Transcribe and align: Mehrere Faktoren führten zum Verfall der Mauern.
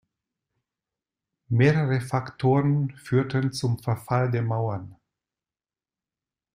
Mehrere 1.49 2.01
Faktoren 2.01 2.89
führten 2.97 3.51
zum 3.53 3.77
Verfall 3.77 4.31
der 4.31 4.41
Mauern. 4.41 4.95